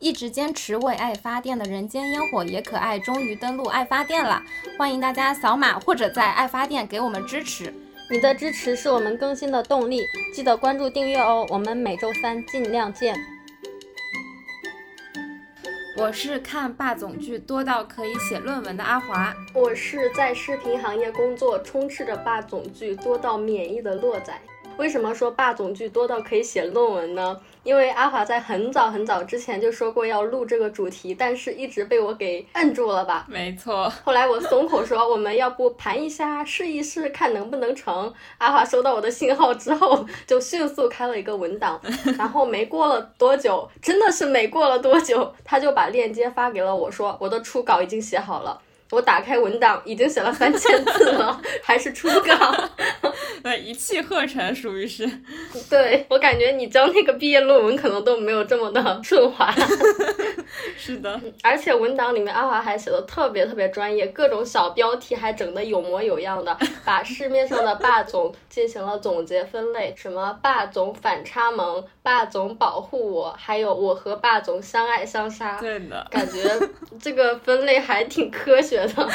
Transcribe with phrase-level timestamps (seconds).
[0.00, 4.42] 一直坚持为爱发电的人间烟火也可爱，终于登录爱发电了！
[4.78, 7.70] 欢迎大家扫码或者在爱发电给我们支持，
[8.10, 10.00] 你的支持是我们更新的动力，
[10.32, 11.46] 记得关注订阅哦！
[11.50, 13.14] 我们每周三尽量见。
[15.98, 24.32] 我是看霸总剧多到可以写论文的阿华，我是在视频行业工作，充斥着霸总剧多到免疫的洛仔。
[24.76, 27.38] 为什么说霸总剧多到可以写论文呢？
[27.62, 33.26] 因为阿华在很早很早之前就说过要录这个主题，但是一直被我给摁住了吧？
[33.28, 33.92] 没错。
[34.02, 38.10] 后来我松口说我们要不盘一下，试一试，看能不能成。
[38.38, 41.78] 阿华收到我的信号之后，就迅速开了一个文档，
[42.16, 48.58] 然后没过了多久，真的是没过了多久，他就把链接发给了我，说我的初稿已经写好了。
[48.90, 52.54] 我打开文档，已经写了三千字了， 还是初稿。
[53.42, 55.08] 对，一气呵成，属于是。
[55.70, 59.50] 对我感觉你交那个毕业论文可能都没有这么的顺滑。
[60.76, 75.58] 是的，而且文档里面阿华还写的特别特别专业，各种小标题还整的有模有样的，把市面上的霸总进行了总结分类，什么霸总反差萌、霸总保护我，还有我和霸总相爱相杀。
[75.60, 76.42] 对的，感觉
[77.00, 79.08] 这个分类还挺科学的。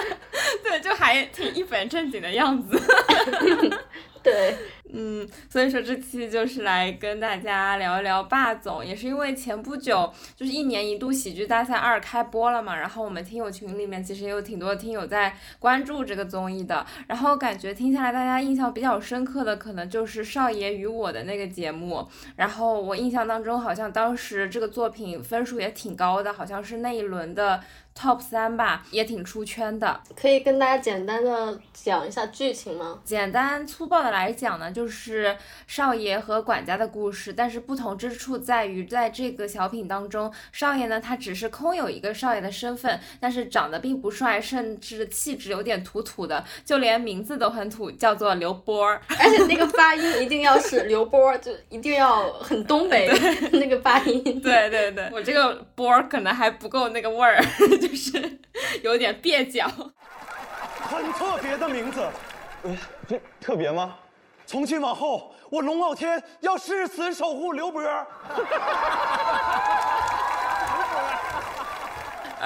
[0.62, 2.80] 对，就还挺一本正经的样子。
[4.22, 4.56] 对。
[4.96, 27.60] 嗯，所以说这期就是来跟大家聊一聊霸总，也是因为前不久就是一年一度喜剧大赛二开播了嘛，然后我们听友群里面其实也有挺多听友在关注这个综艺的，然后感觉听下来大家印象比较深刻的可能就是少爷与我的那个节目，然后我印象当中好像当时这个作品分数也挺高的，好像是那一轮的
[27.94, 30.00] top 三吧，也挺出圈的。
[30.16, 33.00] 可以跟大家简单的讲一下剧情吗？
[33.04, 34.88] 简单粗暴的来讲呢，就。
[34.94, 35.36] 是
[35.66, 53.08] 少爷和管家的故事，但是不同之处在于，在这个小品当中，少爷呢，他只是空有一个少爷的身份，但是长得并不帅，甚至气质有点土土的，就连名字都很土，叫做刘波儿， 而且那个发音一定要是刘波儿，就一定要很东北
[53.52, 54.22] 那个发音。
[54.40, 57.42] 对对对，我这个波儿可能还不够那个味儿，
[57.86, 58.40] 就是
[58.82, 59.68] 有点蹩脚，
[60.88, 62.00] 很特别的名字。
[62.62, 63.96] 呃，这特别吗？
[64.46, 67.82] 从今往后，我龙傲天要誓死守护刘波。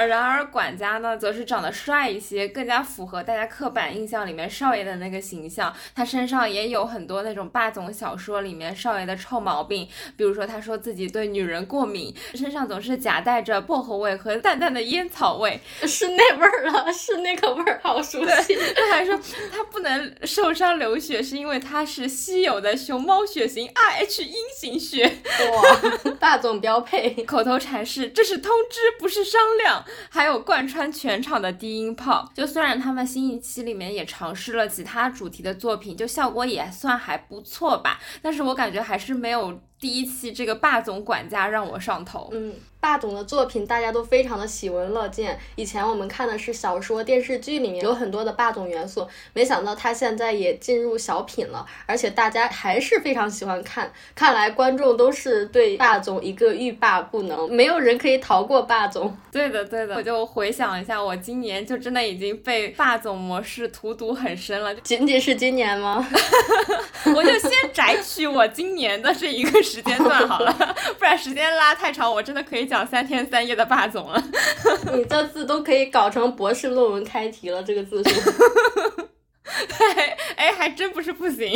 [0.06, 5.74] 然而管家呢，则是长得帅一些，更加符合大家刻板印象里面少爷的那个形象。
[5.94, 18.56] 他身上也有很多那种霸总小说里面少爷的臭毛病，比如说他说自己对女人过敏，身上总是夹带着薄荷味和淡淡的烟草味， 是那味儿了，是那个味儿，好熟悉。
[18.74, 19.18] 他还说
[19.52, 25.18] 他不能受伤流血，是因为他是稀有的熊猫血型 Rh 阴型血。
[25.52, 27.10] 哇，霸总标配。
[27.26, 29.84] 口头禅是这是通知，不是商量。
[30.10, 42.28] 还有贯穿全场的低音炮，就虽然他们新一期里面也尝试了其他主题的作品，就效果也算还不错吧，但是我感觉还是没有第一期这个霸总管家让我上头。
[42.32, 42.54] 嗯。
[42.80, 45.36] 霸总的作品大家都非常的喜闻乐见。
[45.56, 53.92] 以前我们看的是小说、电视剧里面有很多的霸总元素，没想到他现在也进入小品了，而且大家还是非常喜欢看。
[54.14, 59.12] 看来观众都是对霸总一个欲罢不能，没有人可以逃过霸总。
[59.32, 59.96] 对的，对的。
[59.96, 64.72] 我就回想一下，我今年就真的已经被霸总模式荼毒很深了。
[64.76, 66.08] 仅仅是今年吗？
[67.16, 70.52] 我就先摘取我今年的这一个时间段好了，
[70.98, 72.68] 不然时间拉太长，我真的可以。
[72.68, 74.22] 讲三天三夜的霸总了，
[74.92, 78.20] 你这字都可以搞成博士论文开题了，这个字数。
[79.66, 80.02] 对，
[80.36, 81.50] 哎，还真不是不行。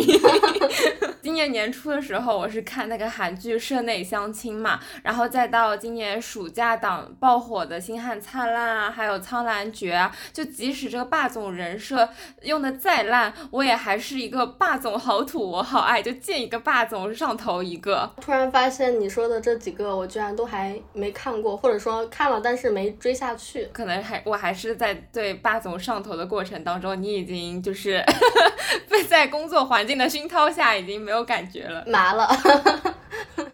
[1.22, 12.08] 今年年初的时候，我是看那个韩剧《社内相亲》嘛，然后再到今年暑假档爆火的《星汉灿烂》啊，还有《苍兰诀》啊，就即使这个霸总人设
[12.42, 18.10] 用的再烂，我也还是一个霸总好土，我好爱，就见一个霸总上头一个。
[18.20, 23.68] 突然发现你说的这几个，我居然都还没看过，或者说看了，但是没追下去。
[23.72, 27.91] 可能还我还是在对霸总上头的过程当中，你已经就是。
[27.92, 28.04] 是
[28.88, 32.28] 被在工作环境的熏陶下，已经没有感觉了，麻了。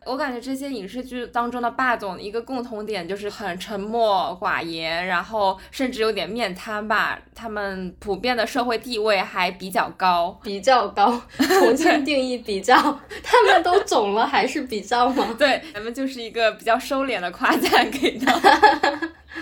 [0.04, 7.18] 我感觉这些影视剧当中的霸总一个共同点就是很沉默寡言，然后甚至有点面瘫吧。
[7.34, 11.20] 他们普遍的社会地位还比较高，比较高。
[11.36, 12.74] 重新定义比较，
[13.22, 15.34] 他们都肿了还是比较吗？
[15.38, 18.32] 对，咱们就是一个比较收敛的夸赞给到。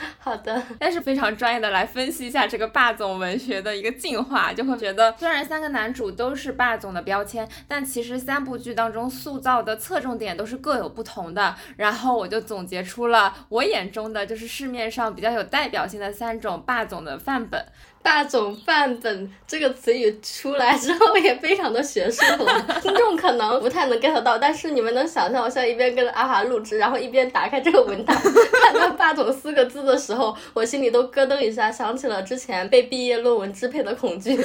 [0.18, 11.54] 好的，但是非常专业的来分析一下这个霸总文学的一个进化，就会觉得虽然三个男主都是霸总的标签，但其实三部剧当中塑造的侧重点都是各有不同的。
[11.76, 17.64] 然后我就总结出了我眼中的就是市面上比较有代表性的三种霸总的范本。
[18.02, 28.16] 霸总范本这个词语出来之后也非常的学术了， 听众可能不太能 get 到，但是你们能想象我现在一边跟着阿华录制，然后一边打开这个文档，
[28.62, 34.38] 看到“霸总”四个字的时候，我心里都咯噔一下，想起了之前被毕业论文支配的恐惧。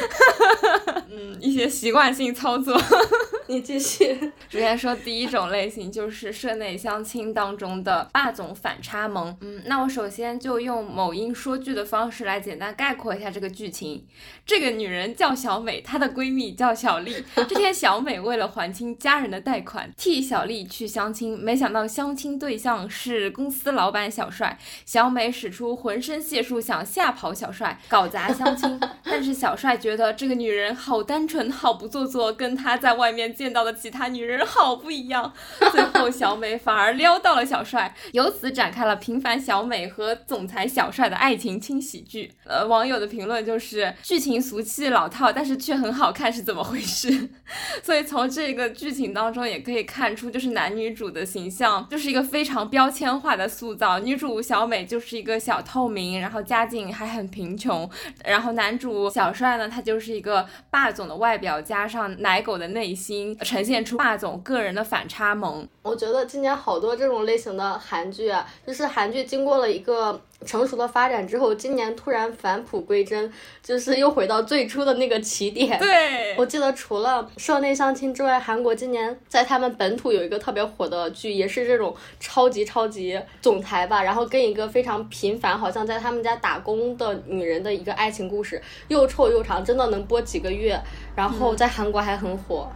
[1.09, 2.79] 嗯，一些习惯性操作。
[3.47, 4.31] 你继续。
[4.47, 9.35] 首先说第一种类型就是社内相亲当中的霸总反差萌。
[9.41, 13.51] 嗯，那我首先就用某音说剧的方式来简单概括一下这个。
[13.51, 14.05] 剧情，
[14.45, 17.23] 这个女人叫小美，她的闺蜜叫小丽。
[17.35, 24.57] 这天，小美为了还清家人的贷款，替小丽去相亲，没想到相亲对象是公司老板小帅。
[24.85, 28.79] 小美使出浑身解数想吓跑小帅，搞砸相亲。
[29.03, 35.33] 但是小帅觉得这个女人好单纯，好不做作，跟他在外面见到的其他女人好不一样。
[35.71, 42.31] 最后，小美反而撩到了小帅，由此展开了平凡小美和总裁小帅的爱情轻喜剧。
[42.45, 43.41] 呃，网友的评论。
[43.41, 47.29] 就是剧情俗气老套，但是却很好看，是怎么回事？
[47.81, 53.99] 所以从这个剧情当中也可以看出，就是男女主的形象就是一个非常标签化的塑造。
[53.99, 57.87] 女主小美就是一一个小透明，然后家境还很贫穷，
[58.25, 65.67] 然后男主小帅呢，他就是一个霸总的外表加上奶狗的内心，呈现出霸总个人的反差萌。
[65.83, 70.19] 我觉得今年好多这种类型的韩剧啊，就是韩剧经过了一个。
[70.45, 75.77] 成熟的发展之后，今年突然返璞归真，就是又回到最初的那个起点。
[75.79, 90.79] 对， 我记得除了社内相亲之外，韩国今年在他们本土有一个特别火的剧，也是这种超级超级总裁吧，然后跟一个非常平凡，好像在他们家打工的女人的一个爱情故事，又臭又长，真的能播几个月，
[91.15, 92.69] 然后在韩国还很火。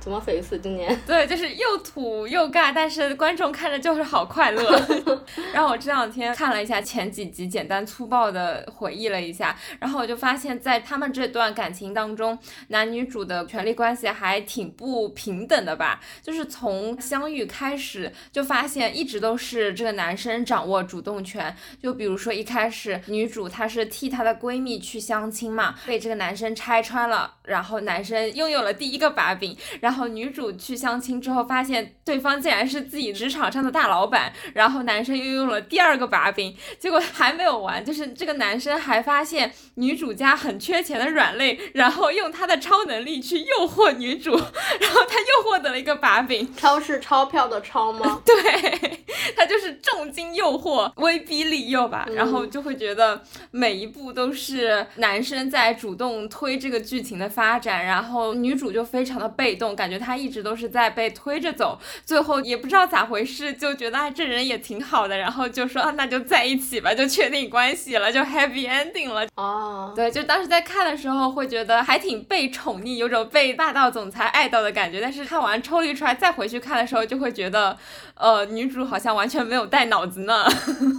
[0.00, 0.98] 怎么匪死今年？
[1.06, 4.80] 对，就是又土又尬，但是观众看着就是好快乐。
[5.52, 16.00] 然后我这两天看了一下前几集，简单粗暴的回忆了一下，然后我就发现，在他们这段感情当中，男女主的权力关系还挺不平等的吧？
[16.22, 21.54] 就是从相遇开始就发现，一直都是这个男生掌握主动权。
[21.82, 29.87] 就比如说一开始女主她是替她的闺蜜去相亲嘛，被这个男生拆穿了，然后男生拥有了第一个把柄，然后。
[29.88, 46.54] 然后女主去相亲之后，发现对方竟然是自己职场上的大老板，然后男生又用了第二个把柄，结果还没有完，就是这个男生还发现女主家很缺钱的软肋，然后用他的超能力去诱惑女主，然后他又获得了一个把柄。
[46.54, 48.20] 超是钞票的钞吗？
[48.26, 59.88] 对，他就是重金诱惑、威逼利诱吧，然后就会觉得每一步都是男生在主动推这个剧情的发展，然后女主就非常的被动，感。
[59.88, 69.26] 觉他一直都是在被推着走，最后也不知道咋回事，就觉得啊这人也挺好的，然后就说啊那就在一起吧，就确定关系了，就 happy ending 了。
[69.36, 75.00] 哦，对，就当时在看的时候会觉得还挺被宠溺，有种被霸道总裁爱到的感觉。
[75.00, 77.74] 但是看完抽离出来再回去看的时候，就会觉得
[78.14, 80.44] 呃女主好像完全没有带脑子呢。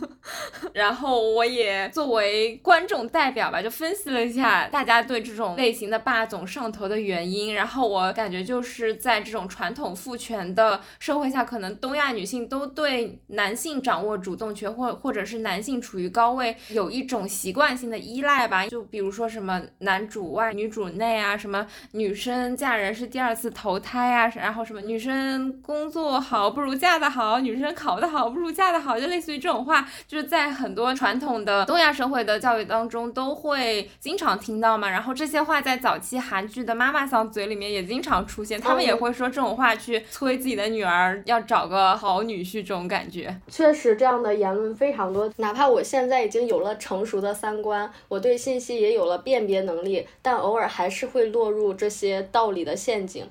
[0.73, 8.68] 然后我也作为观众代表吧，就分析了一下大家对这种类型的霸总上头的原因，然后我感觉就是。
[8.69, 18.67] 是在这种传统父权的社会下，可能东亚女性都对男性掌握主动权，或或者是男性处于高位，有一种习惯性的依赖吧。
[18.67, 34.87] 就比如说什么男主外女主内啊，什么女生嫁人是第二次投胎啊，然后什么女生工作好不如嫁得好，女生考得好不如嫁得好，就类似于这种话，就是在很多传统的东亚社会的教育当中都会经常听到嘛。
[34.89, 38.58] 然后这些话在早期韩剧的妈妈桑嘴里面也经常出现。
[38.59, 45.31] 他们也会说这种话去催自己的女儿要找个好女婿，这种感觉确实这样的言论非常多。
[45.37, 53.25] 哪怕我现在已经有了成熟的三观，我对信息也有了辨别能力，但偶尔还是会落入这些道理的陷阱。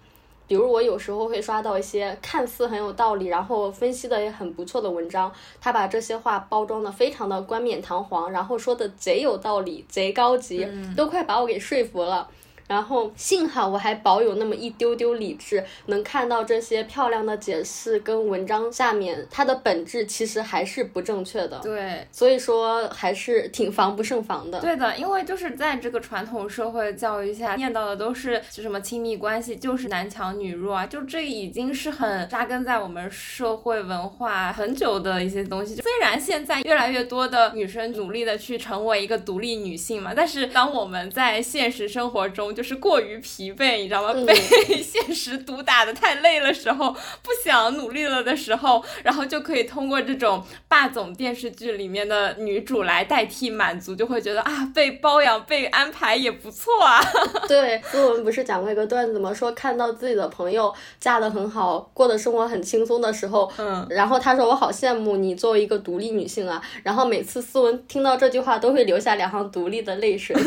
[0.47, 5.31] 比如我有时候会刷到一些看似很有道理，然后分析的也很不错的文章，
[5.61, 10.67] 他把这些话包装的非常的冠冕堂皇，然后说的贼有道理、贼高级，
[10.97, 12.27] 都快把我给说服了。
[12.69, 21.59] 然后幸好我还保有那么一丢丢理智，能看到这些漂亮的解释跟文章下面它的本质其实还是不正确的。
[21.61, 24.61] 对，所以说还是挺防不胜防的。
[24.61, 35.77] 对的，因为就是在这个传统社会教育下，念到的都是就什么亲密关系就是男强女弱啊，就这已经是很扎根在我们社会文化很久的一些东西。
[35.77, 44.13] 虽然现在越来越多的女生努力的去成为一个独立女性嘛，但是当我们在现实生活中就是过于疲惫，你知道吗？
[44.27, 44.35] 被
[44.83, 46.91] 现实毒打的太累了时候，
[47.23, 57.01] 不想努力了的时候，然后就可以通过这种霸总电视剧里面的女主来代替满足，就会觉得啊，被包养、被安排也不错啊。
[57.47, 59.33] 对，作文不是讲过一个段子吗？
[59.33, 66.61] 说看到自己的朋友嫁得很好，过的生活很轻松的时候，嗯，然后他说我好羡慕你作为一个独立女性啊。
[66.83, 70.35] 然后每次思文听到这句话，都会流下两行独立的泪水。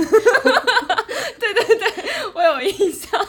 [2.52, 3.20] 有印象。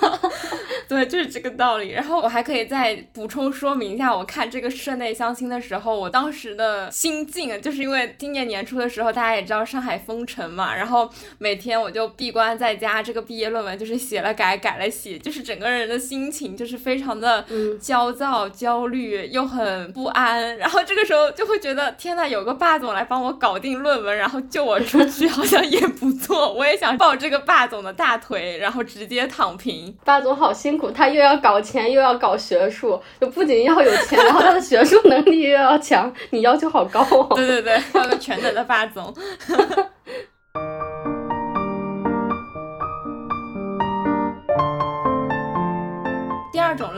[0.93, 1.89] 对，就是这个道理。
[1.93, 11.09] 然后我还可以再补充说明一下，我看这个室内相亲的时候，我当时的心境，就是因为今年年初的时候，大家也知道上海封城嘛，然后
[11.39, 17.43] 每天我就闭关在家，这个毕业论文就是写了改，改了写，就是整个人的心情就是非常的
[17.81, 20.59] 焦躁、焦虑，又很不安。
[20.59, 26.53] 然后这个时候就会觉得，天呐，有个霸总来帮我搞定论文，然后救我出去，好像也不错。
[26.53, 29.97] 我也想抱这个霸总的大腿，然后直接躺平。
[30.05, 30.82] 霸总好辛苦。
[30.91, 37.33] 他又要搞钱，又要搞学术，就不仅要有钱，然后他的学术能力又要强，你要求好高哦。
[37.35, 39.15] 对对对，要个全能的霸总。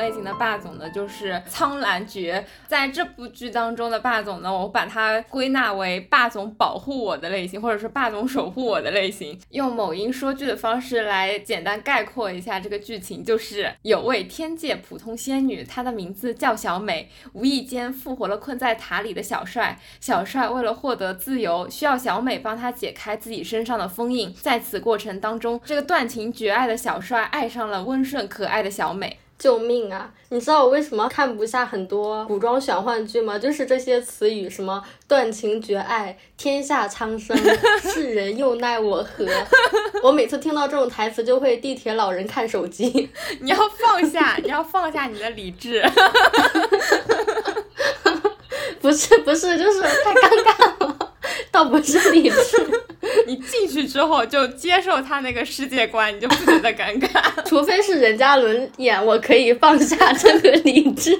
[0.05, 2.45] 类型的霸总呢，就是苍兰诀。
[2.67, 9.41] 在这部剧当中的霸总呢，我把它归纳为霸总保护我的类型，或者是霸总守护我的类型。
[9.49, 19.79] 用某音说剧的方式来简单概括一下这个剧情，就是有位天界普通仙女，她的名字叫小美，无意间复活了困在塔里的小帅。
[20.01, 24.31] 小帅为了获得自由，需要小美帮他解开自己身上的封印。
[24.35, 29.19] 在此过程当中，这个断情绝爱的小帅爱上了温顺可爱的小美。
[29.39, 30.11] 救命啊！
[30.31, 33.39] 你知道我为什么看不下很多古装玄幻剧吗？
[33.39, 37.37] 就是这些词语，什么断情绝爱、天下苍生、
[37.83, 39.27] 世人又奈我何？
[40.03, 43.11] 我每次听到这种台词，就会地铁老人看手机。
[43.41, 45.85] 你要放下，你要放下你的理智。
[48.81, 51.04] 不是不是，就是太尴尬了，
[51.51, 52.37] 倒不是理智。
[53.27, 57.23] 你进去之后就接受他那个世界观，你就不觉得尴尬。
[57.45, 61.17] 除非是任嘉伦演，我可以放下这个理智。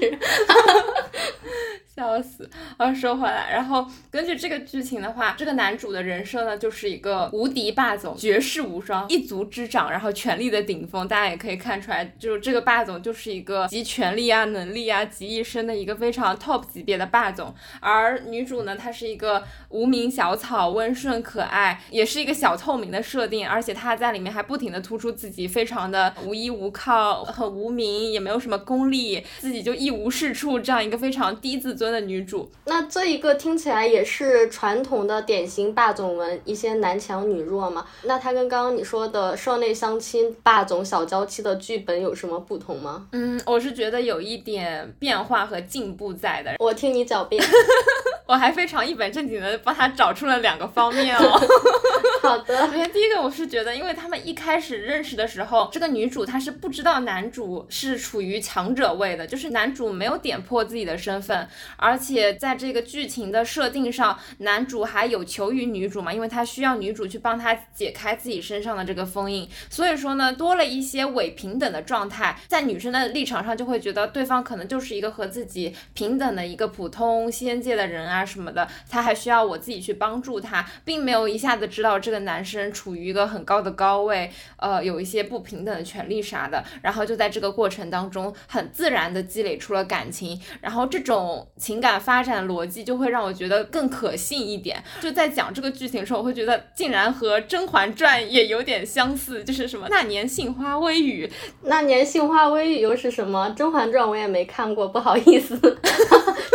[1.95, 2.49] 笑死！
[2.75, 11.07] 啊，说回来，然后根据这个剧情的话，这个男主的人设呢，就是一个无敌霸总，绝世无双，一族之长，然后权力的顶峰。
[11.07, 17.55] 大家也可以看出来，就是这个霸总就是一个集权力啊、能力啊集一身的一个非常 top 级别的霸总。
[17.79, 31.84] 而女主呢，她是一个无名小草，温顺可爱，也是一个小透明的设定，而且她在里面还不停的突出自己非常的无依无靠，很无名，也没有什么功力，自己就一无是处，这样一个非常低自尊。
[31.91, 37.85] 的女主，那这一个听起来也是传统的典型霸总文，一些男强女弱嘛。
[38.03, 43.07] 那它跟刚刚你说的社内相亲霸总小娇妻的剧本有什么不同吗？
[43.11, 46.55] 嗯，我是觉得有一点变化和进步在的。
[46.59, 47.41] 我听你狡辩，
[48.25, 51.39] 我还非常一本正经的帮他找出了两个方面哦。
[52.21, 61.47] 好的，首先第一个我是觉得，因为他们一开始认识的时候，这个女主她是不知道男主是处于强者位的，就是男主没有点破自己的身份。
[61.77, 91.15] 而且在这个剧情的设定上，男主还有求于女主嘛，因为他需要女主去帮他解开自己身上的这个封印，所以说呢，多了一些伪平等的状态，在女生的立场上就会觉得对方可能就是一个和自己平等的一个普通仙界的人啊什么的，他还需要我自己去帮助他，并没有一下子知道这个男生处于一个很高的高位，呃，有一些不平等的权利啥的，然后就在这个过程当中很自然的积累出了感情，然后这种。
[91.57, 94.83] 情感发展逻辑就会让我觉得更可信一点。
[95.01, 101.31] 就在讲这个剧情的时候，我会觉得竟然和《甄嬛传》也有点相似，就是什么那年杏花微雨，
[101.63, 103.49] 那年杏花微雨又是什么？
[103.55, 105.57] 《甄嬛传》我也没看过，不好意思，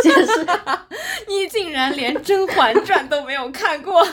[0.03, 0.47] 解释。
[1.29, 4.07] 你竟然连《甄嬛传》都没有看过，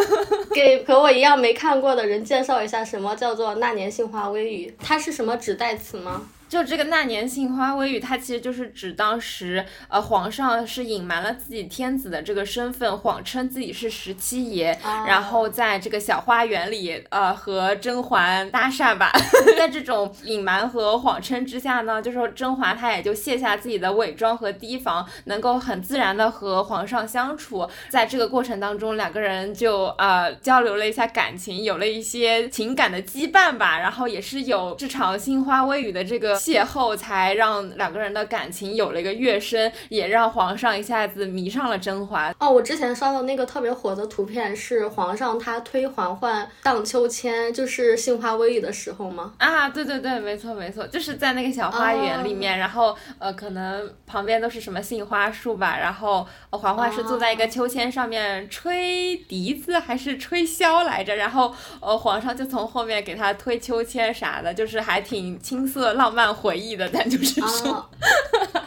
[0.54, 4.74] 给和我一样没看过的人介绍一下什么叫做那年杏花微雨？
[4.82, 6.22] 它是什么指代词吗？
[6.52, 19.10] 就这个那年杏花微雨，它其实就是指当时呃皇上是隐瞒了自己天子的这个身份，谎称自己是十七爷，然后在这个小花园里呃和甄嬛搭讪吧。
[19.56, 27.66] 在这种隐瞒和谎称之下呢，就说甄嬛她也就卸下自己的伪装和提防，能够很自然的和皇上相处。
[27.88, 33.78] 在这个过程当中，两个人就呃交流了一下感情，有了一些情感的羁绊吧。
[33.78, 42.34] 然后也是有这场杏花微雨的这个邂逅，才让两个人的感情有了一个跃升，也让皇上一下子迷上了甄嬛。
[42.40, 49.34] 哦，我之前刷到那个特别火的图片，是皇上他推嬛嬛荡秋千，就是杏花微雨的时候吗？
[49.38, 67.88] 啊，对对对，没错没错，就是在那个小花园里面，然后呃，可能旁边都是什么杏花树吧，然后嬛嬛是坐在一个秋千上面吹笛子还是吹箫来着，然后呃，皇上就从后面给他推秋千啥的，就是还挺青涩浪漫回忆的，但就是说，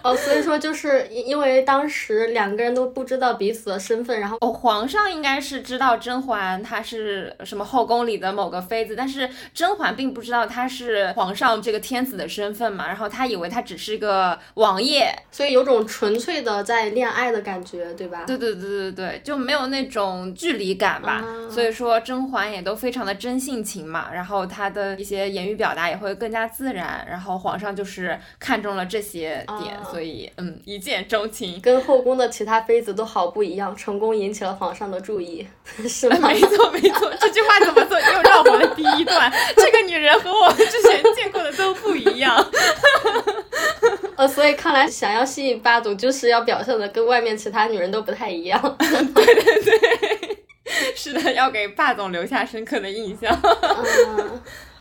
[0.06, 18.26] 哦，所以说就是因因为当时两个人都不知道彼此的身份，然后哦，皇上应该是知道甄嬛她是什么后宫里的某个妃子，但是甄嬛并不知道她是皇上这个天子的身份嘛，然后她以为她只是个王爷，所以有种纯粹的在恋爱的感觉，对吧？
[18.28, 21.26] 对对对对对，就没有那种距离感吧。
[21.50, 35.48] 所以说甄嬛也都非常的真性情嘛，然后她的一些言语表达也会更加自然，然后皇上就是看中了这些点，所以嗯，一见钟情，跟后宫的其他妃子都好不一样，成功引起了皇上的注意，
[35.88, 36.18] 是吗？
[36.28, 42.46] 没错没错，这句话怎么做又绕回了第一段，这个女人和我们之前见过的都不一样。
[44.18, 48.62] 呃，所以看来想要吸引霸总，就是要表现的跟外面其他女人都不太一样。
[48.78, 53.34] 对对对，是的，要给霸总留下深刻的印象。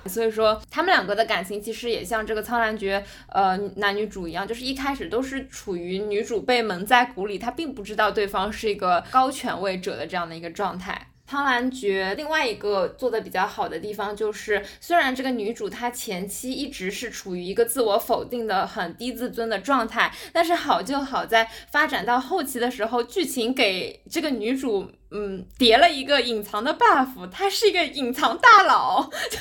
[0.06, 11.08] 所以说，他们两个的感情其实也像这个《苍兰诀》呃男女主一样，就是一开始都是处于女主被蒙在鼓里，她并不知道对方是一个高权位者的这样的一个状态。
[11.30, 24.90] 《苍兰诀》另外一个做的比较好的地方就是，虽然这个女主她前期一直是处于一个自我否定的很低自尊的状态，但是好就好在发展到后期的时候，剧情给这个女主。
[25.16, 29.38] 嗯，叠了一个隐藏的 buff，他是一个隐藏大佬， 就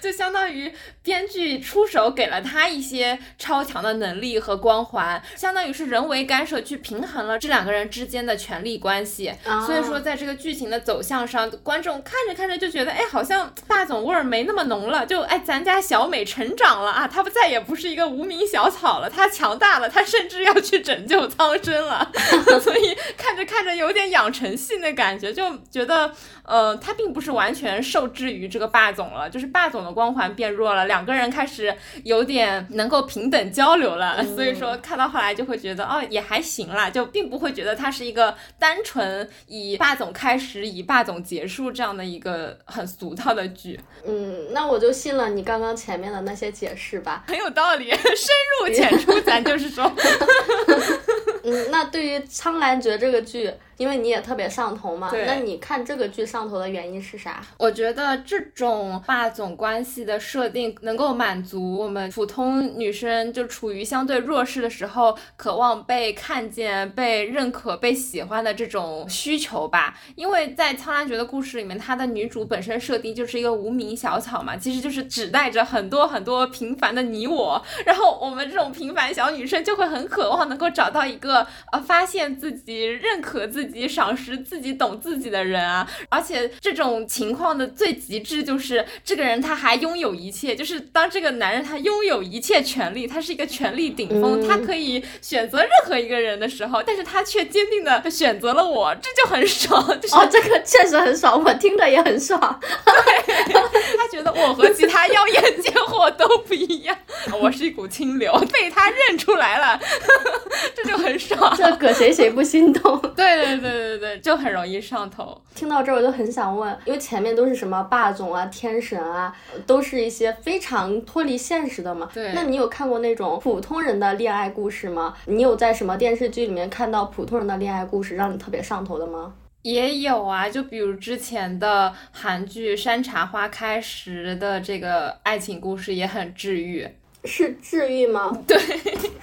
[0.00, 0.72] 就相当于
[1.02, 9.34] 编剧出手给了他一些超强的能力和光环，相当于是人为干涉去平衡了这两个人之间的权力关系。
[9.66, 22.08] 所以说，在这个剧情的走向上，观众看着看着就觉得，哎，好像霸总味儿没那么浓了，就哎，咱家小美成长了啊，她不再也不是一个无名小草了，她强大了，她甚至要去拯救苍生了，
[22.62, 25.07] 所以看着看着有点养成系那感。
[25.08, 26.12] 感觉就觉得，
[26.48, 43.78] 呃，他并不是完全受制于这个霸总了，就是霸总的光环变弱了，两个人开始有点能够平等交流了，所以说看到后来就会觉得，哦，也还行啦，就并不会觉得他是一个单纯以霸总开始，以霸总结束这样的一个很俗套的剧。
[44.06, 49.92] 嗯，那我就信了你刚刚前面的那些解释吧，很有道理， 深入浅出，咱就是说。
[51.44, 53.52] 嗯，那对于《苍兰诀》这个剧。
[53.78, 57.42] 因为你也特别上头嘛，那你看这个剧上上头的原因是啥？
[57.56, 69.98] 我觉得这种霸总关系的设定能够满足我们普通女生就处于相对弱势的时候，渴望被看见、被认可、被喜欢的这种需求吧。
[70.14, 77.60] 因为在《苍兰诀》的故事里面，它的女主本身设定就是一个无名小草嘛，其实就是指代着很多很多平凡的你我。
[77.84, 83.48] 然后我们这种平凡小女生就会很渴望能够找到一个呃，发现自己、认可。
[83.48, 86.27] 自己赏识自己懂自己的人啊，而且
[86.60, 99.78] 这种情况的最极致就是这个人他还拥有一切，就是当这个男人他拥有一切权利，他是一个权力顶峰，他可以选择任何一个人的时候，但是他却坚定的选择了我，这就很爽。
[100.12, 102.60] 哦，这个确实很爽，我听着也很爽。
[102.84, 103.52] 对，
[103.96, 106.96] 他觉得我和其他妖艳贱货都不一样，
[107.40, 109.78] 我是一股清流，被他认出来了，
[110.74, 111.54] 这就很爽。
[111.56, 112.98] 这搁谁谁不心动？
[113.14, 113.58] 对对。
[113.58, 115.40] 对对对，就很容易上头。
[115.54, 119.32] 听到这儿我就很想问，因为前面都是什么霸总啊、天神啊，
[119.64, 122.10] 都是一些非常脱离现实的嘛。
[122.12, 122.32] 对。
[122.34, 125.14] 那你有看过那种普通人的恋爱故事吗？
[125.26, 129.32] 你有在什么电视剧里面看到普通人的恋爱故事让你特别上头的吗？
[129.62, 136.88] 也有啊，就比如之前的韩剧《山茶花开时》的这个爱情故事也很治愈。
[137.24, 138.36] 是治愈吗？
[138.46, 138.56] 对。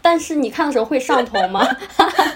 [0.02, 1.66] 但是你看的时候会上头吗？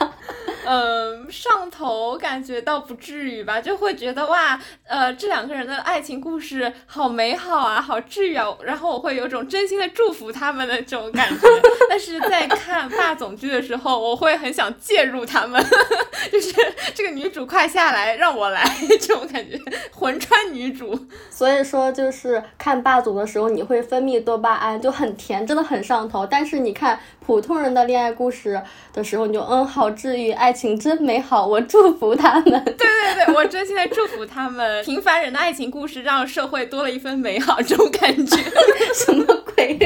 [0.72, 11.48] 嗯，上头感觉倒不至于吧，就会觉得哇，呃，这两个人的爱情故事好美好啊，好治愈啊，然后我会有种真心的祝福他们的这种感觉。
[11.90, 15.60] 但是在看霸总剧的时候，我会很想介入他们，
[16.32, 16.54] 就是
[16.94, 18.64] 这个女主快下来，让我来
[19.02, 19.60] 这种感觉，
[19.92, 21.08] 魂穿女主。
[21.32, 26.28] 所以说，就是看霸总的时候，你会分泌多巴胺，就很甜，真的很上头。
[26.28, 27.00] 但是你看
[27.30, 28.60] 普通人的恋爱故事
[28.92, 32.52] 的时候，你就嗯，好治愈，爱情真美好，我祝福他们。
[32.66, 34.84] 对对对，我真心的祝福他们。
[34.84, 38.36] 平凡人的爱情故事让社会多了一份美好，这种感觉。
[38.96, 39.24] 什么
[39.56, 39.78] 鬼？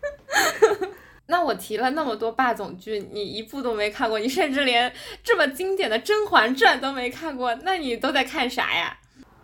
[1.28, 4.92] 那我提了那么多霸总剧，你一部都没看过，你甚至连
[5.24, 8.94] 这么经典的《甄嬛传》都没看过，那你都在看啥呀？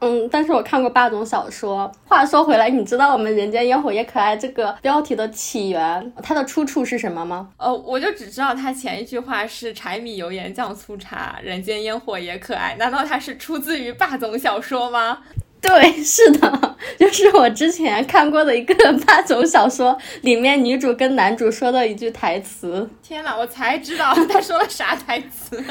[0.00, 1.90] 嗯，但是我看过霸总小说。
[2.06, 7.48] 话说回来，你知道我们“人间烟火也可爱”这个标题的起源，它的出处是什么吗？
[7.56, 12.76] 呃，我就只知道它前一句话是“柴米油盐酱醋茶，人间烟火也可爱”。
[12.78, 15.20] 难道它是出自于霸总小说吗？
[15.58, 18.74] 对，是的， 就是我之前看过的一个
[19.06, 22.88] 霸总小说，里面女主跟男主说的一句台词。
[23.02, 25.56] 天呐，我才知道他说了啥台词。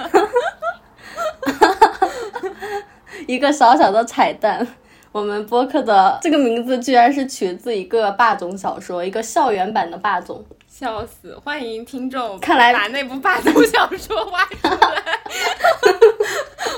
[3.27, 4.65] 一个小小的彩蛋，
[5.11, 11.35] 我们播客的这个名字居然是取自一个霸总小说，一个校园版的霸总，笑死！
[11.43, 15.19] 欢迎听众，看来把那部霸总小说挖出来。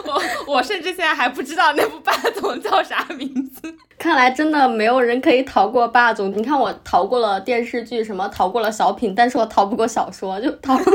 [0.05, 3.75] 我我甚至现在还不知道那部霸总叫啥名字。
[3.97, 6.31] 看来真的没有人可以逃过霸总。
[6.31, 10.79] 你看我逃过了电视剧，什么逃过了小品，但是我逃不过小说，就逃。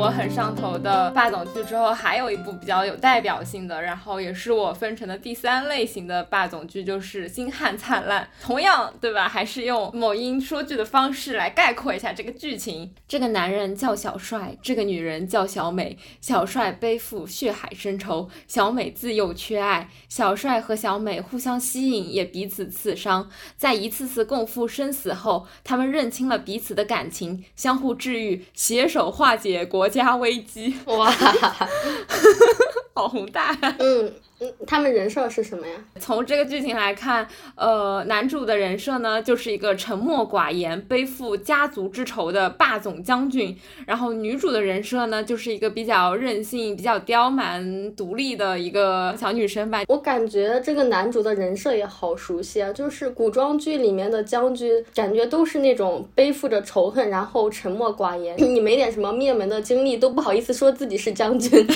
[0.00, 8.22] 我很上头的霸总剧之后，还有一部比较有代表性的，然后也是我分成的第三类型的霸总剧，就是《星汉灿烂》。
[8.40, 9.28] 同样，对吧？
[9.28, 12.94] 还是用某音说剧的方式来概括一下这个剧情。
[13.08, 15.98] 这个男人叫小帅，这个女人叫小美。
[16.20, 19.88] 小帅背负血海深仇，小美自幼缺爱。
[20.08, 23.28] 小帅和小美互相吸引，也彼此刺伤。
[23.56, 30.04] 在一次次共赴生死后，他们认清了彼此的感情，相互治愈，携手化解国家。
[30.04, 31.10] 加危机哇，
[32.94, 33.76] 好宏大呀！
[33.78, 34.12] 嗯。
[34.40, 35.74] 嗯，他们人设是什么呀？
[35.98, 43.56] 从这个剧情来看，呃，男主的人设呢，就是一个沉默寡言、背负家族之仇的霸总将军。
[43.84, 49.82] 然后女主的人设呢，就是一个比较任性、比较刁蛮、独立的一个小女生吧。
[49.88, 58.36] 我感觉这个男主的人设也好熟悉啊，就是古装剧里面的将军，感觉都是那种背负着仇恨，然后沉默寡言。
[58.38, 61.66] 你没点什么灭门的经历，都不好意思说自己是将军。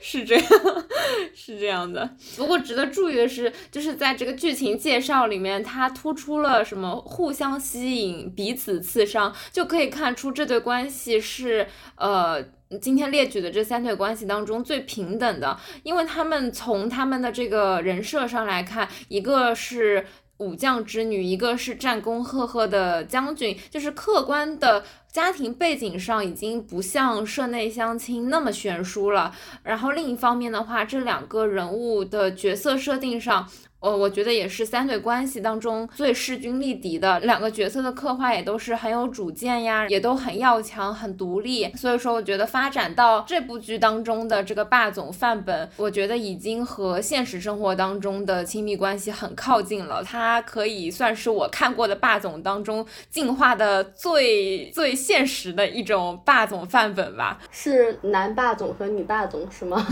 [0.00, 0.44] 是这样，
[1.34, 2.16] 是这样的。
[2.36, 12.42] 不过值得注意的是，就是在这个剧情介绍里面，它突出了什么互相吸引、彼此刺伤，就可以看出这对关系是呃
[12.80, 20.06] 今天列举的这三对关系当中最平等的，因为他们从他们的这个人设上来看，一个是。
[20.38, 29.34] 武将之女，一个是战功赫赫的将军，就是客观的家庭背景上已经不像社内相亲那么悬殊了。
[29.62, 33.48] 然后另一方面的话，这两个人物的角色设定上。
[33.84, 41.70] 呃，我觉得也是三对关系当中最势均力敌的两个角色的刻画，也都是很有主见呀，也都很要强、很独立。
[41.76, 50.02] 所以说，我觉得发展到这部剧当中的这个霸总范本，我觉得已经和现实生活当中的亲密关系很靠近了。
[50.02, 57.38] 他可以算是我看过的霸总当中进化的最最现实的一种霸总范本吧。
[57.50, 59.86] 是男霸总和女霸总是吗？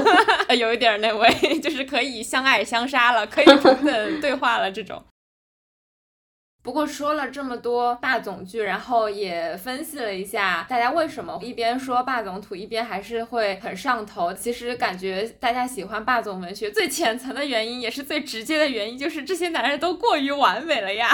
[0.58, 1.30] 有一点那味，
[1.62, 3.26] 就是可以相爱相杀了。
[3.44, 5.02] 可以平等对话了，这种。
[6.68, 14.34] 不过说了这么多霸总剧，然后也分析了一下大家为什么一边说霸总土，一边还是会很上头。
[14.34, 21.10] 其实感觉大家喜欢霸总文学最浅层的原因，也是最直接的原因，就是这些男人都过于完美了呀。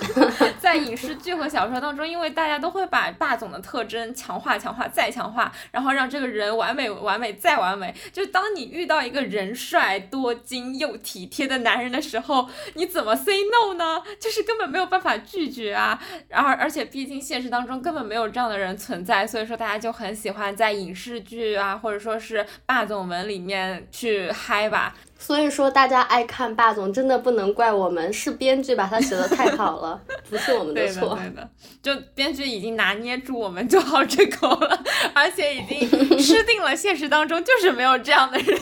[0.58, 7.94] 在影视剧和小说当中，因为大家都会把霸总的特征强化、强化再强化，然后让这个人完美、完美再完美。
[8.14, 14.02] 就当你遇到一个人帅、多金又体贴的男人的时候，你怎么 say no 呢？
[14.18, 14.85] 就是根本没有。
[14.86, 24.94] 办法拒绝啊，然后而且毕竟现实当中根本没有这样的人存在，所以说大家就很喜欢在影视剧啊，或者说是霸总文里面去嗨吧。
[25.18, 31.18] 所以说大家爱看霸总，真的不能怪我们，是编剧把他写的太好了， 不是我们的错。
[31.18, 31.50] 对的，
[31.82, 35.88] 就编剧已经拿捏住我们就好这口了， 而且已经
[36.20, 38.58] 吃定了现实当中就是没有这样的人。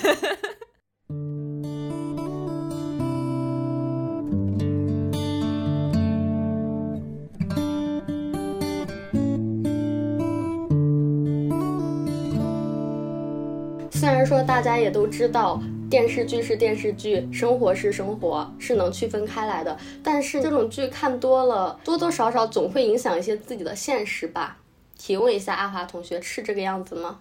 [14.24, 15.60] 说大家也都知道，
[15.90, 19.76] 电视剧是电视剧，生活是生活，是能区分开来的。
[20.02, 24.56] 但是这种剧看多了，多多少少总会影响一些自己的现实吧？
[24.98, 27.18] 提问一下阿华同学，是这个样子吗？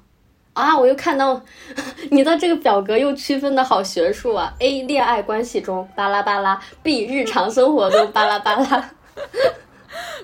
[0.54, 1.42] 啊，我又看到
[2.12, 8.90] 你的这个表格又区分的好学术啊！A 恋爱关系中巴拉巴拉，B 日常生活中巴拉巴拉。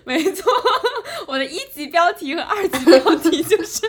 [0.09, 0.51] 没错，
[1.27, 3.87] 我的一级标题和二级标题就是，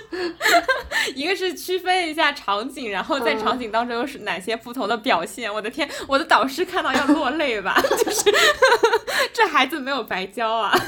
[1.16, 5.50] 一个是区分一下场景，然后在场景当中又是哪些不同的表现。
[5.50, 7.80] 我的天，我的导师看到要落泪吧？
[8.04, 8.24] 就是
[9.32, 10.78] 这孩子没有白教啊。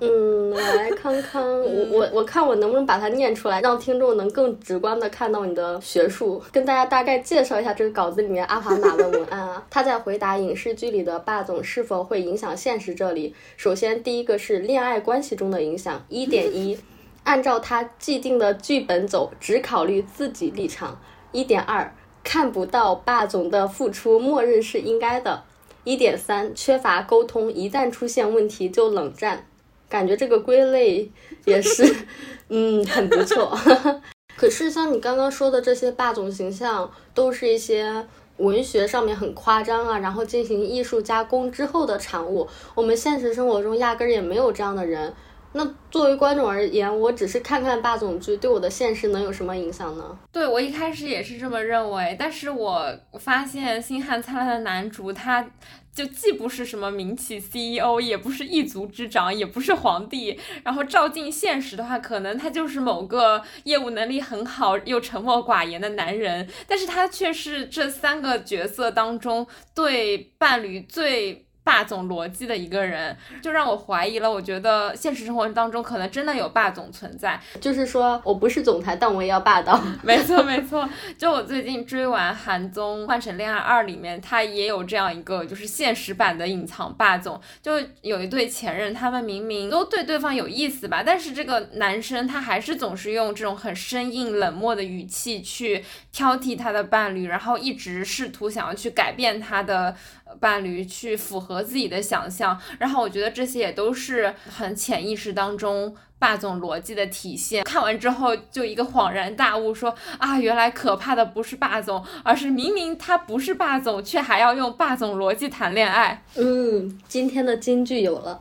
[0.00, 6.42] 嗯，来康康，我我我看我能不能把它念出来，让听众能更直观的看到你的学术。
[6.52, 9.62] 跟大家大概介绍一下这个稿子里面阿华马的文案啊。
[9.70, 16.02] 他在回答影视剧里的霸总是否会影响现实这里，首先第一个是是恋爱关系中的影响。
[16.08, 16.78] 一点一，
[17.22, 20.98] 按照他既定的剧本走，只考虑自己立场。
[21.32, 25.44] 一点二，看不到霸总的付出，默认是应该的。
[25.84, 29.44] 一点三，缺乏沟通，一旦出现问题就冷战。
[29.86, 31.10] 感觉这个归类
[31.44, 31.94] 也是，
[32.48, 33.54] 嗯，很不错。
[34.34, 38.06] 可是像你刚刚说的这些霸总形象，都是一些
[38.38, 42.48] 文学上面很夸张啊，然后进行艺术加工之后的产物。
[42.74, 45.14] 我们现实生活中压根儿也没有这样的人。
[45.52, 50.18] 那作为观众而言，我只是看看霸总剧，对我的现实能有什么影响呢？
[50.30, 55.50] 对我一开始也是这么认为，但是我发现《星汉灿烂》的男主他。
[55.90, 60.38] 就既不是什么民企 CEO，也不是一族之长，也不是皇帝。
[60.62, 66.48] 然后照进现实的话，可能他就是某个业务能力很好又沉默寡言的男人。
[66.68, 71.47] 但是他却是这三个角色当中对伴侣最。
[71.68, 74.30] 霸总逻辑的一个人，就让我怀疑了。
[74.30, 79.78] 我觉得现实生活当中可能真的有霸总存在，就是说我不是总裁，但我也要霸道。
[80.02, 99.94] 没 错没错，就我最近追完韩综《换成恋爱二》里面，他也有这样一个就是现实版的隐藏霸总，就有一对前任，他们明明都对对方有意思吧，但是这个男生他还是总是用这种很生硬冷漠的语气去挑剔他的伴侣，然后一直试图想要去改变他的。
[100.40, 107.64] 伴侣去符合自己的想象，然后我觉得这些也都是很潜意识当中霸总逻辑的体现。
[107.64, 116.22] 看完之后就一个恍然大悟，说啊，原来可怕的不是霸总，而是明明他不是霸总，却还要用霸总逻辑谈恋爱。
[116.36, 118.40] 嗯，今天的金句有了，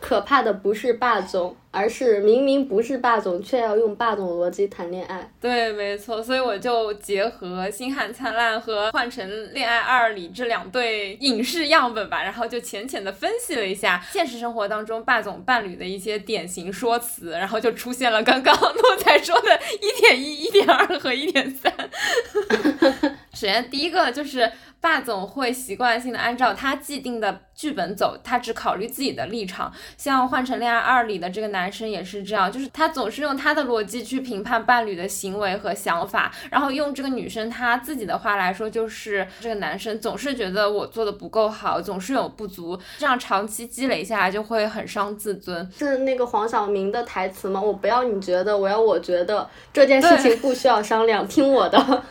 [0.00, 1.56] 可怕的不是霸总。
[1.72, 5.30] 而是明明不是霸总，却要用霸总逻辑谈恋爱。
[5.40, 21.72] 对，没错，所以我就结合《星汉灿烂》和《换乘恋爱二》里这两对影视样本吧，然后就浅浅的分析了一下现实生活当中霸总伴侣的一些典型说辞，然后就出现了刚刚诺彩说的一点一、一点二和一点三。
[23.32, 29.72] 首先，第一个就是霸总会习惯性的按照他既定的剧本走，他只考虑自己的立场。
[29.96, 31.60] 像《换成恋爱二》里的这个男。
[31.60, 45.70] 男生也是这样，就是他总是用他的逻辑去评判伴侣的行为和想法，然后用这个女生她自己的话来说，就是这个男生总是觉得我做的不够好，总是有不足，这样长期积累下来就会很伤自尊。
[45.78, 47.60] 是那个黄晓明的台词吗？
[47.60, 51.78] 我不要你觉得，我要我觉得这件事情不需要商量，听我的。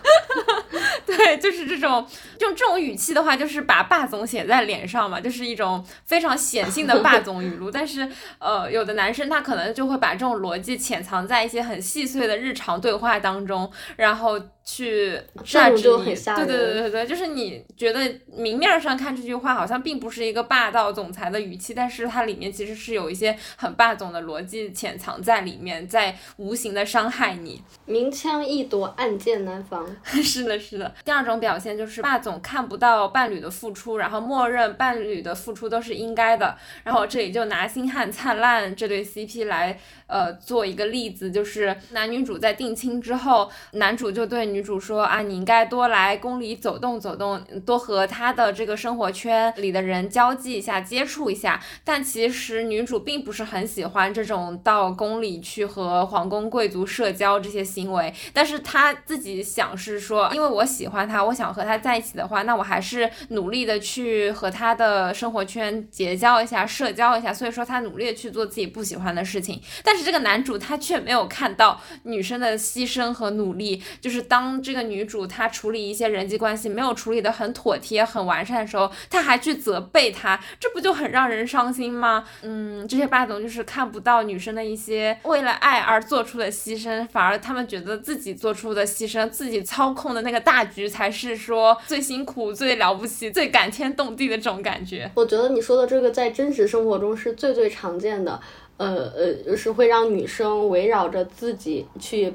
[1.07, 2.05] 对，就是这种
[2.39, 7.71] 用这种语气的话，就是把霸总写在脸上嘛，就是一种非常显性的霸总语录。
[7.71, 8.05] 但是，
[8.37, 14.37] 呃，有的男生他可能就会把这种逻辑潜藏在一些很细碎的日常对话当中，然后。
[14.71, 27.61] 去榨汁你，对对对对对，就是你觉得明面上看这句话好像并不是一个霸道总裁的语气，但是它里面其实是有一些很霸总的逻辑潜藏在里面，在无形的伤害你。
[27.85, 29.83] 明枪易躲，暗箭难防。
[30.05, 30.93] 是的，是的。
[31.03, 36.55] 第二种表现就是霸总看不到伴侣的付出，然后默认伴侣的付出都是应该的。
[36.83, 39.79] 然后这里就拿星汉灿烂这对 CP 来。
[40.09, 51.61] 呃，做一个例子，就是男女主在定亲之后，男主就对女主说啊，你应该多来宫里走动走动，多和他的这个生活圈里的人交际一下，接触一下。
[51.83, 67.31] 但其实女主并不是很喜欢这种到宫里去和皇宫贵族社交这些行为，但是她自己想是说，因为我喜欢他，我想和他在一起的话，那我还是努力的去和他的生活圈结交一下，社交一下。
[67.31, 69.98] 所以说她努力的去做自己不喜欢的事情，但。
[69.99, 82.23] 是这个男主他却没有看到女生的牺牲和努力，就是当这个女主她处理一些人际关系没有处理的很妥帖、很完善的时候，他还去责备她，这不就很让人伤心吗？
[82.41, 95.11] 嗯，这些霸总就是看不到女生的一些为了爱而做出的牺牲，反而他们觉得自己做出的牺牲、自己操控的那个大局才是说最辛苦、最了不起、最感天动地的这种感觉。
[95.15, 98.39] 我觉得你说的这个在真实生活中是最最常见的。
[98.79, 102.33] 呃呃，就是会让女生围绕着自己去，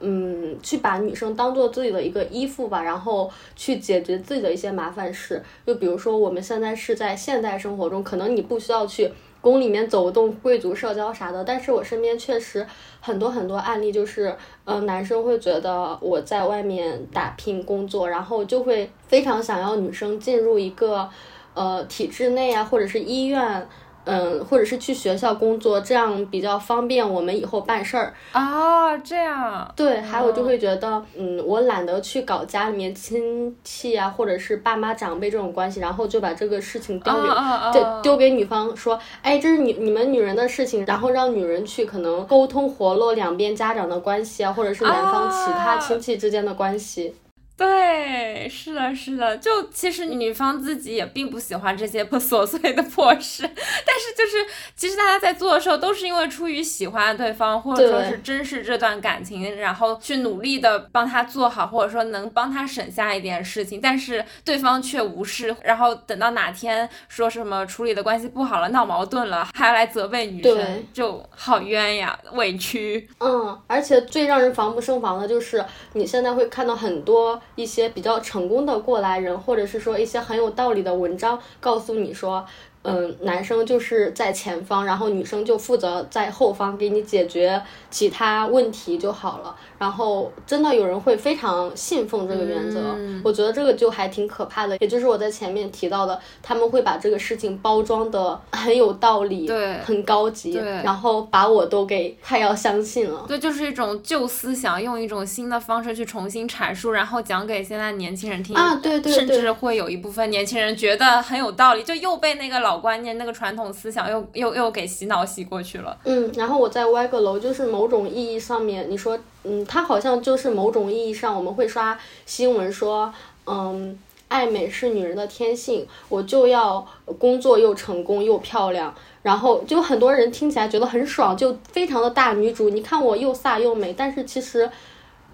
[0.00, 5.42] 嗯，去把女生当做自己的一个依附吧，然后去解决自己的一些麻烦事。
[5.66, 12.66] 就比如说我们现在是在现代生活中，可能你不需要去宫里面走动、贵族社交啥的，但是我身边确实
[13.02, 21.06] 很多很多案例，就是呃，男生会觉得我在外面打拼工作，然后就会非常想要女生进入一个
[21.52, 23.68] 呃体制内啊，或者是医院。
[24.04, 28.96] 嗯，或者是去学校工作，这样比较方便我们以后办事儿啊。
[28.98, 37.28] 这样对，还有就会觉得，嗯，我懒得去搞家里面亲戚啊，或者是爸妈长辈这种关系，然后就把这个事情丢给
[37.72, 47.14] 丢丢给女方说，哎，这是你你们女人的事情，然后让女人去可能沟通活络两边家长的关系啊，或者是男方其他亲戚之间的关系。
[47.56, 73.08] 对，是的，是的，就其实女方自己也并不喜欢这些破 琐碎的破事，但是就是其实大家在做的时候都是因为出于喜欢对方，或者说是珍视这段感情，然后去努力的帮他做好，或者说能帮他省下一点事情，但是对方却无视，然后等到哪天说什么处理的关系不好了，闹矛盾了，还要来责备女生，就好冤呀，委屈。
[73.20, 77.40] 嗯，而且最让人防不胜防的就是你现在会看到很多。
[77.54, 82.46] 一些比较成功的过来人，或者是说一些很有道理的文章，告诉你说。
[82.84, 89.56] 嗯，男生就是在前方，然后女生就负责在后方给你解决其他问题就好了。
[89.78, 92.94] 然后真的有人会非常信奉这个原则，
[93.24, 94.76] 我觉得这个就还挺可怕的。
[94.80, 103.24] 也就是我在前面提到的，他们会把这个事情包装的很有道理，对，很高级，对，然后把我都给快要相信了。
[103.26, 112.73] 对，就是一种旧思想，用一种新的方式去重新阐述，然后讲给现在年轻人听啊，对对对，甚至会有一部分年轻人觉得很有道理，就又被那个老。
[112.78, 115.96] 观念那个传统思想又又又给洗脑洗过去了。
[116.04, 123.12] 嗯，然后我再歪个楼，就是某种意义上面，你说，嗯，它好像就是某种意义上，我们会刷新闻说，
[123.46, 126.86] 嗯，爱美是女人的天性，我就要
[127.18, 132.70] 工作又成功又漂亮，然后就很多人听起来觉得很爽，就非常的大女主。
[132.70, 134.70] 你看我又飒又美，但是其实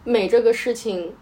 [0.04, 1.14] 美这个事情。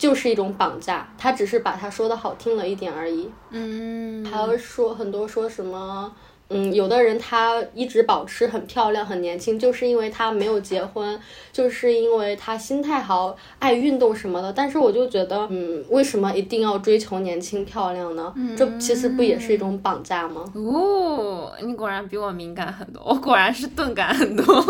[0.00, 3.28] 就是一种绑架，他只是把他说的好听了一点而已。
[3.50, 6.10] 嗯，还有说很多说什么，
[6.48, 11.20] 嗯，有的人他一直保持很漂亮、很年轻，就是因为他没有结婚，
[11.52, 14.50] 就是因为他心态好、爱运动什么的。
[14.50, 18.32] 但是我就觉得，嗯，为什么一定要追求年轻漂亮呢？
[18.56, 20.42] 这其实不也是一种绑架吗？
[20.54, 24.44] 哦，你果然比我敏感很多，我果然是钝感很多。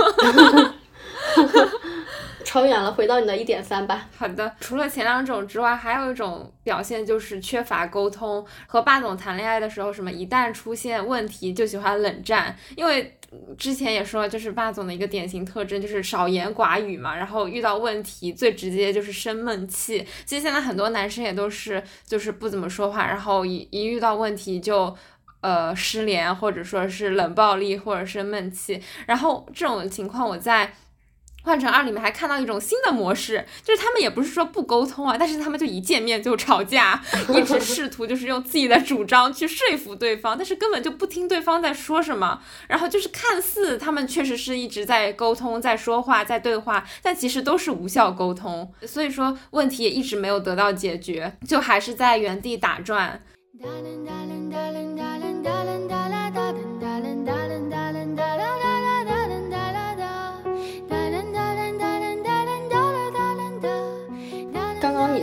[2.45, 4.09] 超远了，回到你的一点三吧。
[4.17, 8.45] 好的，除了前两种之外，还有一种表现就是缺乏沟通。
[8.67, 12.57] 和霸总谈恋爱的时候，什么一旦出现问题就喜欢冷战。
[12.77, 13.19] 因为
[13.57, 20.07] 之前也说，就是霸总的一个典型特征就是少言寡语嘛，然后遇到问题最直接就是生闷气。
[20.25, 24.97] 其实现在很多男生也都是就是不怎么说话，然后一一遇到问题就
[25.41, 28.81] 呃失联，或者说是冷暴力，或者生闷气。
[29.07, 30.73] 然后这种情况我在。
[31.43, 37.03] 换成二里面还看到一种新的模式， 就是他们也不是说不沟通啊，但是他们就一见面就吵架，
[37.35, 53.23] 一直试图就是用自己的主张去说服对方，但是根本就不听对方在说什么，然后就是看似他们确实是一直在沟通、在说话、在对话，但其实都是无效沟通，所以说问题也一直没有得到解决，就还是在原地打转。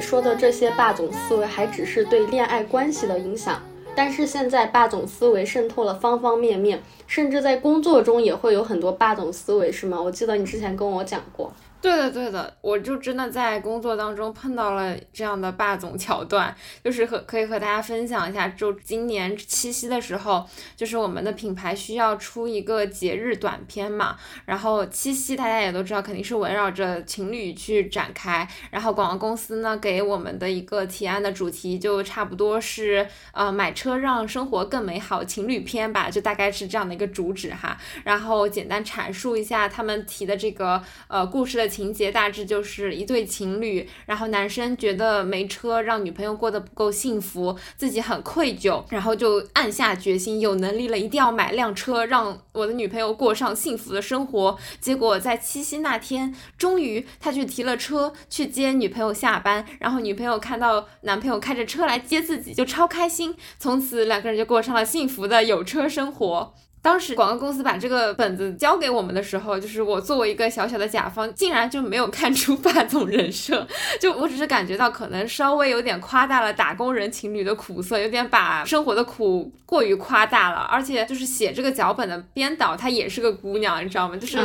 [0.07, 3.61] 说的这些霸总思维还只是对恋爱关系的影响，
[3.93, 10.01] 但是现在霸总思维渗透了方方面面，甚至在工作中也会有很多霸总思维，是吗？
[10.01, 11.51] 我记得你之前跟我讲过。
[11.79, 20.43] 对的，对的，我就真的在工作当中碰到了这样的霸总桥段，就是和可以和大家分享一下，就今年七夕的时候，
[20.75, 41.66] 就是我们的品牌需要出一个节日短片嘛，然后七夕大家也都知道，肯定是围绕着情侣去展开，然后广告公司呢给我们的一个提案的主题就差不多是呃买车让生活更美好情侣篇吧，就大概是这样的一个主旨哈，然后简单阐述一下他们提的这个呃故事的。
[41.67, 54.57] 情节大致就是一对情侣，然后男生觉得没车让女朋友过得不够幸福，自己很愧疚，然后就暗下决心，有能力了一定要买辆车，让我的女朋友过上幸福的生活。
[54.79, 66.53] 结果在七夕那天，终于他去提了车去接女朋友下班，然后女朋友看到男朋友开着车来接自己，就超开心，从此两个人就过上了幸福的有车生活。
[66.81, 73.67] 当时广告公司把这个本子交给我们的时候，就是我作为一个小小的甲方，竟然就没有看出霸总人设，
[73.99, 80.59] 就我只是感觉到可能稍微有点夸大了打工人情侣的苦涩，有点把生活的苦过于夸大了。
[80.61, 84.15] 而且就是写这个脚本的编导，她也是个姑娘，你知道吗？
[84.15, 84.37] 就是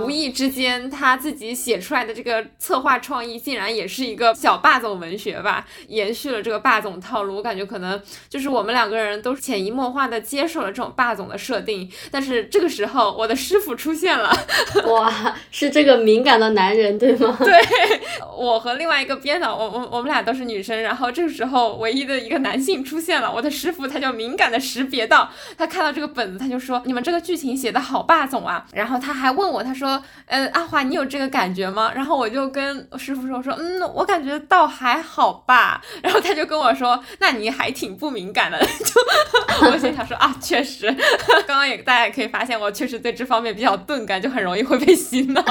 [0.00, 7.36] 无意之间她自己写出来的这个策划创意，竟然也是一个小霸总文学吧，延续了这个霸总套路。
[7.36, 11.79] 我感觉可能就是我们两个人都潜移默化的接受了这种霸总的设定。
[12.10, 14.32] 但是这个时候，我的师傅出现了。
[14.86, 17.36] 哇，是这个敏感的男人对吗？
[17.40, 17.52] 对，
[18.36, 20.80] 我和另外一个编导，我我我们俩都是女生。
[20.82, 23.30] 然后这个时候，唯一的一个男性出现了。
[23.32, 35.80] 我的师傅他就敏感的识别到，他看到这个本子，他就说：“你们这个剧情写的好霸总啊。”然后他还问我，他说：“呃，阿华，你有这个感觉吗？”然后我就跟师傅说：“我说，嗯，我感觉倒还好吧。
[36.02, 40.86] ”然后他就跟我说：“那你还挺不敏感的。”就我心想说：“啊，确实，
[41.46, 45.42] 刚刚也大家也可以发现，我确实对这方面比较钝感，就很容易会被洗脑。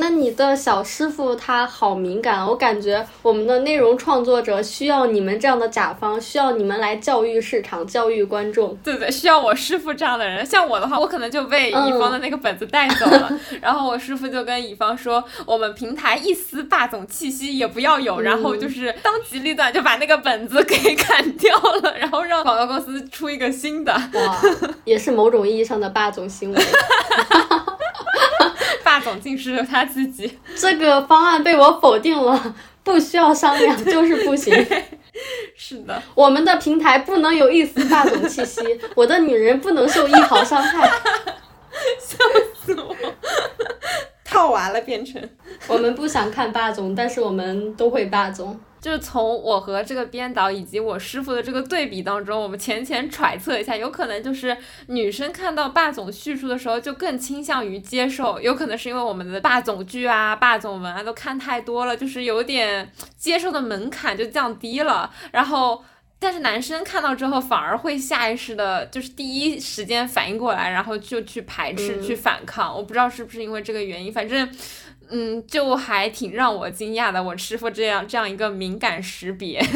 [0.00, 8.76] 那你的小师傅他好敏感，我感觉我们的内容创作者需要你们这样的甲方，需要你们来教育市场、教育观众。
[8.84, 10.46] 对对，需要我师傅这样的人。
[10.46, 23.92] 像我的话，我可能就被乙方的那个本子带走了，然后我师傅就跟乙方说，我们平台一丝霸总气息也不要有，然后就是当机立断就把那个本子给砍掉了，然后让广告公司出一个新的。
[23.92, 24.40] 哇，
[24.84, 26.62] 也是某种意义上的霸总行为。
[28.82, 34.54] 霸总竟是他自己，这个方案被我否定了，不需要商量，就是不行。
[35.56, 38.62] 是的，我们的平台不能有一丝霸总气息，
[38.94, 40.88] 我的女人不能受一毫伤害。
[42.00, 42.16] 笑
[42.64, 42.96] 死我，
[44.24, 45.20] 套娃了变成。
[45.66, 48.58] 我们不想看霸总，但是我们都会霸总。
[48.80, 54.56] 就是从我和这个编导以及我师傅的这个对比当中，我们浅浅揣测一下，有可能就是
[54.86, 65.12] 女生看到霸总叙述的时候就更倾向于接受，有可能是因为我们的霸总剧啊、霸总文啊都看太多了，就是有点接受的门槛就降低了。
[65.32, 65.82] 然后，
[66.18, 72.74] 但是男生看到之后反而会下意识的，就是第一时间反应过来，然后就去排斥、去反抗。
[72.76, 74.48] 我不知道是不是因为这个原因，反正。
[75.10, 79.60] 嗯，就还挺让我惊讶的，我师傅这样这样一个敏感识别。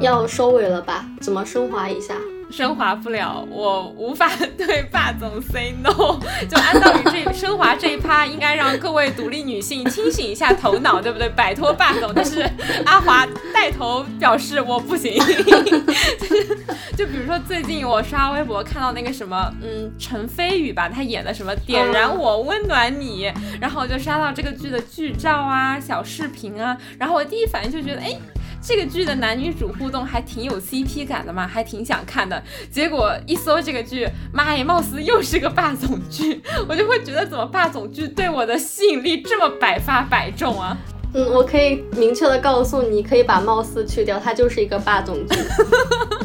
[0.00, 1.04] 要收尾了吧？
[1.20, 2.14] 怎么升华一下？
[2.50, 6.18] 升华不了，我无法对霸总 say no。
[6.48, 11.28] 就按道理，这升华这一趴应该让各位独立女性清醒一下头脑，对不对？
[11.28, 12.12] 摆脱霸总。
[12.14, 12.48] 但是
[12.84, 15.18] 阿华带头表示我不行。
[16.96, 28.18] 就比如说最近我刷微博看到那个什么，嗯，陈飞宇吧，他演的什么点燃我温暖你，然后我就刷到这个剧的剧照啊、小视频啊，然后我第一反应就觉得，哎。
[28.60, 32.42] 这个剧的男女主互动还挺有 CP 感的嘛，还挺想看的。
[32.70, 40.76] 结果一搜这个剧，妈呀，貌似又是个霸总剧， 我就会觉得怎么霸总剧对我的吸引力这么百发百中啊？
[41.14, 45.38] 嗯，我可以明确的告诉你，可以把貌似去掉，它就是一个霸总剧。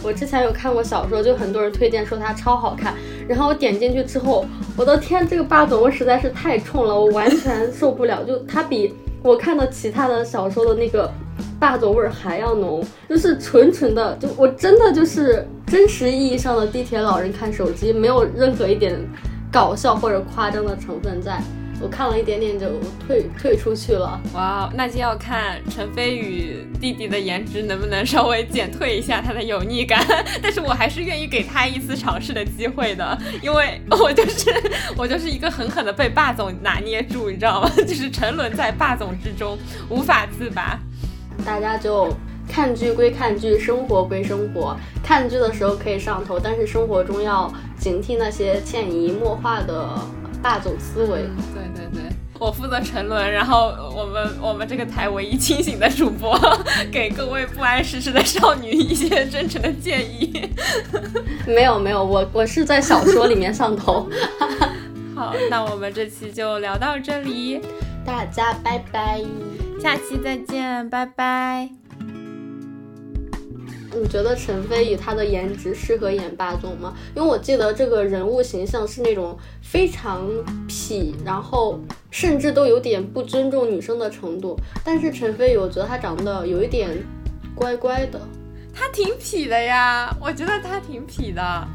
[0.03, 2.93] 我之前有看过小说，就很多人推荐说它超好看，
[3.25, 8.93] 然后我点进去之后，我的天，这个霸总我实在是太冲了，我完全受不了，就它比
[9.23, 11.11] 我看到其他的小说的那个。
[11.59, 18.99] 霸总味儿还要浓，就是纯纯的，就我真的就是真实意义上的地铁老人看手机，没有任何一点
[19.49, 21.41] 搞笑或者夸张的成分在。
[21.81, 22.67] 我看了一点点就
[23.05, 24.21] 退退出去了。
[24.33, 30.05] 哇，那就要看陈飞宇弟弟的颜值能不能稍微减退一下他的油腻感，
[30.41, 34.49] 但是我还是愿意给他一次尝试的机会的，因为我就是
[34.95, 37.69] 我就是一个狠狠的被霸总拿捏住，你知道吗？
[37.75, 39.57] 就是沉沦在霸总之中
[39.89, 40.79] 无法自拔。
[41.43, 42.15] 大家就
[42.47, 44.77] 看剧归看剧，生活归生活。
[45.03, 49.99] 看剧的时候可以上头，但是生活中要警惕那些潜移默化的
[50.43, 51.23] 霸总思维。
[51.53, 52.01] 对对对，
[52.37, 56.37] 我负责沉沦，然后我们我们这个台唯一清醒的主播，
[56.91, 60.51] 给各位不谙世事的少女一些真诚的建议。
[61.47, 64.09] 没有没有，我我是在小说里面上头。
[65.15, 67.61] 好，那我们这期就聊到这里，
[68.05, 69.21] 大家拜拜，
[69.81, 71.82] 下期再见，拜拜。
[73.95, 76.93] 你觉得陈飞宇他的颜值适合演霸总吗？
[77.15, 80.27] 因为我记得这个人物形象是那种非常
[80.67, 81.79] 痞，然后
[82.09, 84.57] 甚至都有点不尊重女生的程度。
[84.83, 86.89] 但是陈飞宇，我觉得他长得有一点
[87.53, 88.19] 乖乖的。
[88.73, 91.67] 他挺痞的呀，我觉得他挺痞的。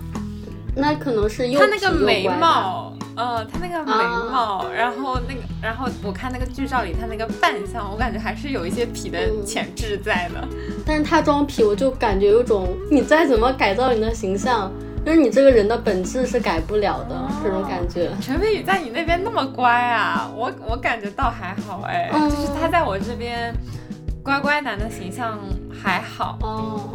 [0.74, 2.88] 那可能是他那个眉毛。
[3.18, 3.92] 嗯，他那个眉
[4.30, 10.46] 毛，然后那个，然后我看那个剧照里他那个扮相，我感觉还是有一些痞的潜质在的。
[10.86, 14.70] 但是他装痞，我就感觉有种你再怎么改造你的形象，
[15.04, 18.08] 就是你这个人的本质是改不了的这种感觉。
[18.20, 23.52] 陈飞宇在你那边那么乖啊，我我感觉倒还好哎，就是他在我这边
[24.22, 25.36] 乖乖男的形象
[25.72, 26.38] 还好。
[26.40, 26.88] 哦，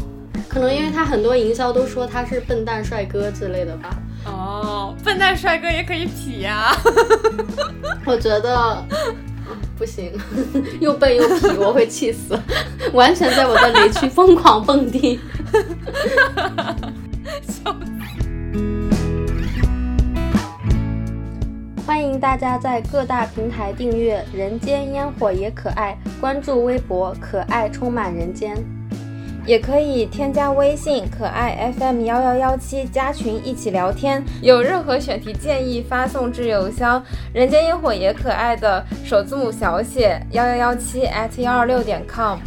[0.47, 3.89] 可能因为他很多营销都说他是笨蛋帅哥之类的吧。
[4.25, 6.71] 哦，笨蛋帅哥也可以痞呀！
[8.05, 8.85] 我觉得
[9.77, 10.11] 不行，
[10.79, 12.39] 又笨又痞，我会气死，
[12.93, 15.19] 完全在我的雷区疯狂蹦迪。
[21.85, 28.55] 欢迎大家在各大平台订阅《人间烟火也可爱》，关注微博“可爱充满人间”。
[29.45, 42.37] 也可以添加微信可爱 FM 幺幺幺七加群一起聊天，有任何选题建议发送至邮箱人间烟火也可爱的首字母小写幺幺幺七 at 幺二六点 com。